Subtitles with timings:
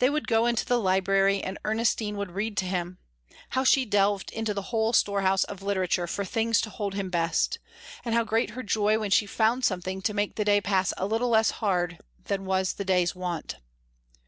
[0.00, 2.98] They would go into the library, and Ernestine would read to him
[3.50, 7.60] how she delved into the whole storehouse of literature for things to hold him best
[8.04, 11.06] and how great her joy when she found something to make the day pass a
[11.06, 13.58] little less hard than was the day's wont!